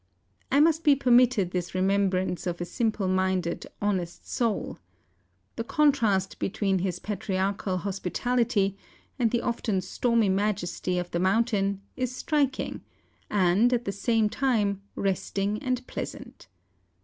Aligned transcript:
I 0.51 0.59
must 0.59 0.83
be 0.83 0.95
permitted 0.95 1.51
this 1.51 1.75
remembrance 1.75 2.47
of 2.47 2.59
a 2.59 2.65
simple 2.65 3.07
minded, 3.07 3.67
honest 3.79 4.27
soul. 4.27 4.79
The 5.57 5.63
contrast 5.63 6.39
between 6.39 6.79
his 6.79 6.97
patriarchal 6.97 7.77
hospitality 7.77 8.77
and 9.19 9.29
the 9.29 9.43
often 9.43 9.79
stormy 9.79 10.29
majesty 10.29 10.97
of 10.97 11.11
the 11.11 11.19
mountain, 11.19 11.83
is 11.95 12.15
striking, 12.15 12.81
and, 13.29 13.71
at 13.71 13.85
the 13.85 13.91
same 13.91 14.27
time, 14.27 14.81
resting 14.95 15.61
and 15.61 15.85
pleasant. 15.85 16.47